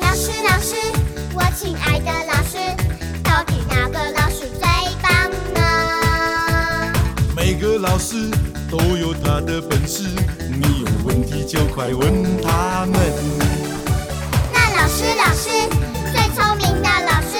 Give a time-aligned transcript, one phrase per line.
[0.00, 0.74] 老师，老师，
[1.34, 2.58] 我亲爱的老师，
[3.22, 4.66] 到底哪个老师最
[5.02, 6.92] 棒呢？
[7.36, 8.30] 每个老师
[8.70, 10.04] 都有他的本事，
[10.48, 12.94] 你有问题就快问他们。
[14.52, 15.48] 那老师，老师，
[16.12, 17.38] 最聪明的老师，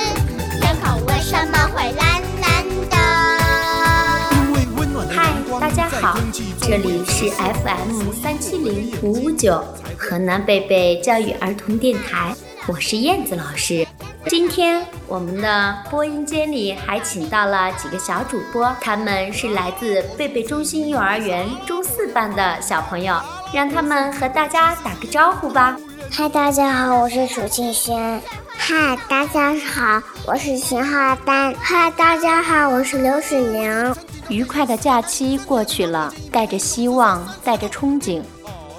[0.60, 2.96] 天空为什么会蓝蓝的？
[5.10, 6.18] 嗨大家好
[6.60, 9.62] 这里是 FM 三七零五五九
[9.98, 12.34] 河南贝贝教育儿童电台，
[12.66, 13.86] 我是燕子老师。
[14.28, 23.18] 今天我们的播音间里还请到了几个小主播，他们是来自贝贝中心幼儿园中四班的小朋友，
[23.52, 25.76] 让他们和大家打个招呼吧。
[26.10, 28.20] 嗨，大家好，我是楚庆轩。
[28.48, 31.54] 嗨，大家好，我是秦浩丹。
[31.58, 33.96] 嗨，大家好，我是刘水玲。
[34.28, 38.22] 愉快的假期过去了，带着希望，带着憧憬，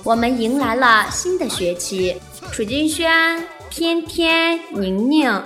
[0.04, 2.16] 我们迎来了新的学期。
[2.52, 5.42] 楚金轩、天天、宁宁，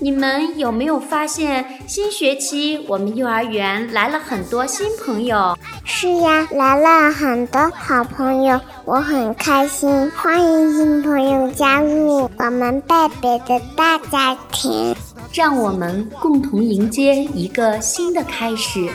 [0.00, 5.54] 你们有没有发现，新学期我们幼儿园来了很多新朋友？
[5.84, 10.10] 是呀，来了很多好朋友，我很开心。
[10.12, 14.96] 欢迎新朋友加入我们贝贝的大家庭。
[15.34, 18.88] 让我们共同迎接一个新的开始。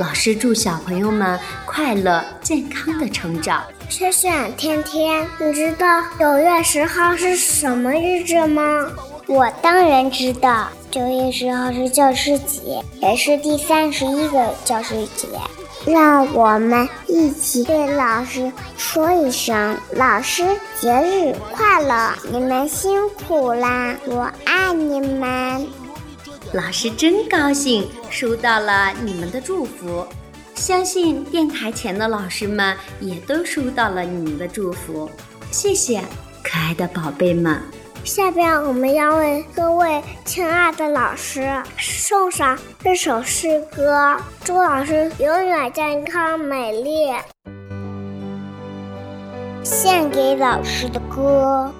[0.00, 3.62] 老师祝小朋友们快乐健康的成长。
[3.90, 8.90] 轩轩，天天，你知道九月十号是什么日子吗？
[9.26, 15.28] 我当然知道，九月十号是教师节，也是第三十一个教师节。
[15.84, 20.42] 让我们一起对老师说一声：“老师
[20.80, 22.14] 节日快乐！
[22.32, 25.68] 你们辛苦啦，我爱你们。”
[26.52, 30.04] 老师真高兴收到了你们的祝福，
[30.56, 35.08] 相信电台前的老师们也都收到了你们的祝福，
[35.52, 36.02] 谢谢，
[36.42, 37.62] 可爱的宝贝们。
[38.02, 47.12] 下边我们要为各位亲爱的老师送上这首诗歌，祝老师永远健康美丽。
[49.62, 51.72] 献给老师的歌，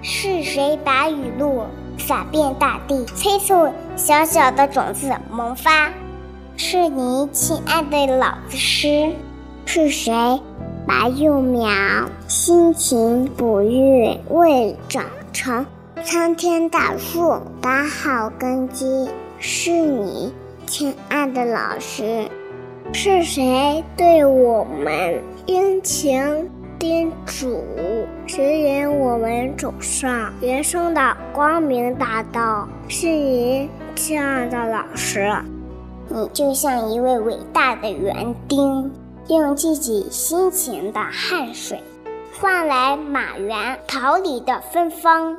[0.00, 1.66] 是谁把雨露
[1.98, 5.90] 洒遍大地，催促小小的种子萌发？
[6.56, 9.12] 是你，亲爱的老师。
[9.64, 10.40] 是谁
[10.86, 11.68] 把幼苗
[12.28, 15.66] 辛勤哺育，为长成
[16.04, 19.08] 参天大树打好根基？
[19.38, 20.32] 是你，
[20.66, 22.28] 亲爱的老师。
[22.92, 26.48] 是谁对我们殷勤
[26.78, 27.64] 叮嘱，
[28.26, 32.68] 指引我们走上人生的光明大道？
[32.86, 35.32] 是你，亲爱的老师。
[36.08, 38.92] 你就像一位伟大的园丁，
[39.28, 41.80] 用自己辛勤的汗水
[42.38, 45.34] 换来马园桃李的芬芳。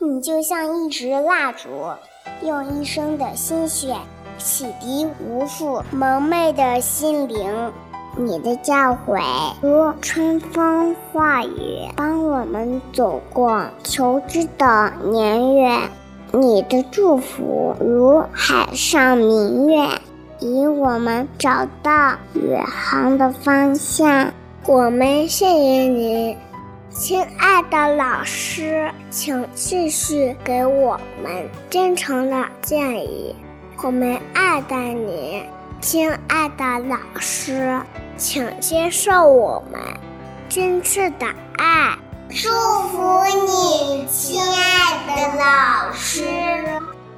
[0.00, 1.68] 你就像一支蜡烛，
[2.42, 3.94] 用一生的心血
[4.38, 7.72] 洗涤无数蒙昧的心灵。
[8.20, 9.22] 你的教诲
[9.62, 15.80] 如春风化雨，帮我们走过求知的年月；
[16.30, 19.88] 你的祝福如海上明月，
[20.40, 24.30] 引我们找到宇航的方向。
[24.66, 25.54] 我们谢谢
[25.88, 26.36] 你，
[26.90, 33.34] 亲爱的老师，请继续给我们真诚的建议。
[33.82, 35.42] 我们爱戴你，
[35.80, 37.80] 亲爱的老师，
[38.20, 39.80] 请接受我们
[40.46, 41.26] 真挚的
[41.56, 41.96] 爱。
[42.28, 42.50] 祝
[42.90, 46.22] 福你，亲爱的老师。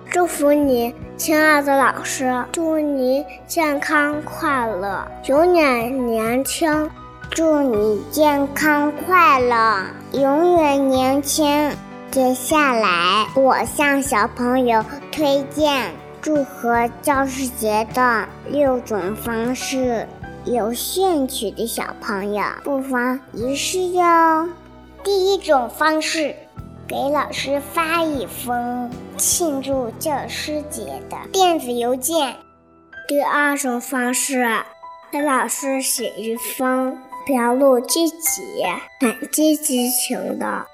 [0.09, 6.89] 祝福你，亲爱的老师，祝你健康快乐，永远年轻。
[7.31, 11.73] 祝你健康快乐，永远年轻。
[12.13, 20.07] 接下来，我向小朋友推荐祝贺教师节的六种方式，
[20.45, 24.49] 有兴趣的小朋友不妨一试哟。
[25.05, 26.35] 第一种方式。
[26.89, 32.37] 给老师发一封庆祝教师节的电子邮件。
[33.09, 34.45] 第二种方式，
[35.11, 38.43] 给老师写一封表露自己、
[39.01, 40.67] 感激之情的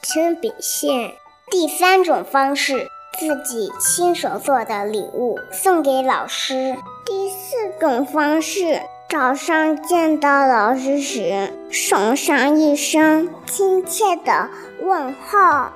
[0.00, 1.12] 亲笔信。
[1.50, 2.88] 第三种方式，
[3.18, 6.74] 自己亲手做的礼物送给老师。
[7.04, 14.50] 第四种方式，早上见到老师时送上一声亲切的
[14.82, 15.68] 问候。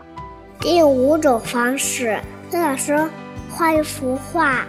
[0.59, 2.19] 第五种方式，
[2.51, 3.09] 给老师
[3.49, 4.67] 画一幅画。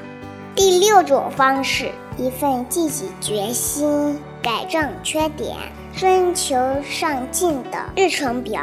[0.56, 5.58] 第六种方式，一份自己决心改正缺点、
[5.96, 6.56] 追求
[6.88, 8.62] 上进的日程表。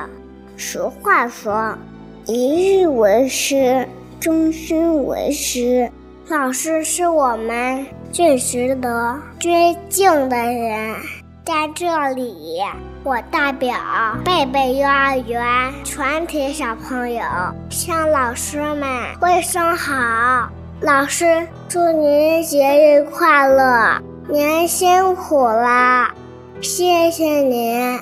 [0.56, 1.76] 俗话说，
[2.24, 3.88] 一日为师，
[4.20, 5.90] 终身为师。
[6.30, 10.94] 老师是我们最值得尊敬的人。
[11.42, 12.60] 在这里，
[13.02, 13.74] 我代表
[14.22, 17.22] 贝贝幼儿园全体小朋友
[17.70, 18.86] 向老师们
[19.22, 20.50] 问声好。
[20.82, 23.98] 老师，祝您节日快乐！
[24.28, 26.12] 您辛苦啦，
[26.60, 27.98] 谢谢您。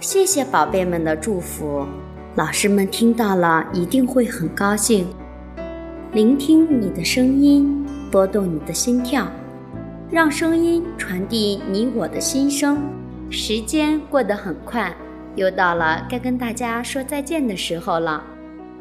[0.00, 1.84] 谢谢宝贝们的祝福，
[2.34, 5.06] 老师们听到了一定会很高兴。
[6.16, 9.30] 聆听你的声音，拨动你的心跳，
[10.10, 12.78] 让声音传递你我的心声。
[13.28, 14.96] 时间过得很快，
[15.34, 18.24] 又到了该跟大家说再见的时候了。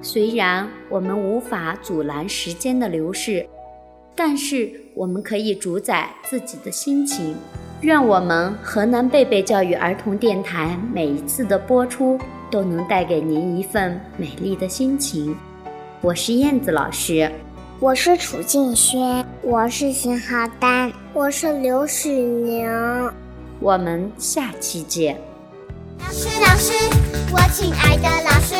[0.01, 3.45] 虽然我们无法阻拦时间的流逝，
[4.15, 7.35] 但是我们可以主宰自己的心情。
[7.81, 12.17] 愿我们河南贝贝教育儿童电台每一次的播出
[12.49, 15.35] 都能带给您一份美丽的心情。
[16.05, 17.31] 我是燕子老师，
[17.79, 22.69] 我是楚静轩，我是邢浩丹，我是刘许宁。
[23.59, 25.19] 我们下期见。
[25.97, 26.73] 老师，老师，
[27.31, 28.53] 我亲爱的老师，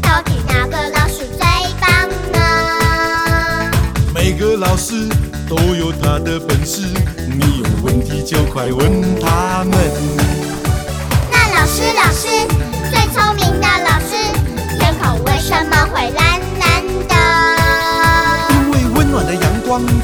[0.00, 1.44] 到底哪个老师最
[1.80, 3.72] 棒呢？
[4.14, 5.08] 每个老师
[5.48, 6.86] 都有他的本事，
[7.28, 10.15] 你有问题就快问他们。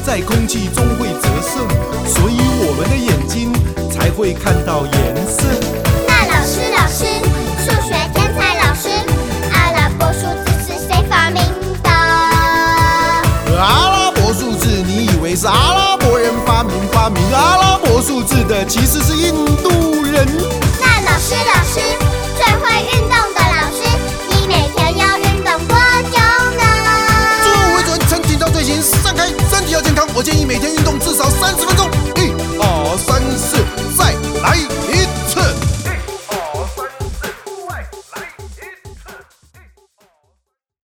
[0.05, 1.65] 在空气中会折射，
[2.05, 3.53] 所以我们的眼睛
[3.89, 5.47] 才会看到颜色。
[6.05, 7.05] 那老师，老师，
[7.63, 8.89] 数学天才老师，
[9.53, 11.41] 阿拉伯数字是谁发明
[11.81, 11.89] 的？
[13.57, 19.33] 阿拉伯数字，你以为是阿拉伯人发明发明阿拉伯数字的，其实是印
[19.63, 19.69] 度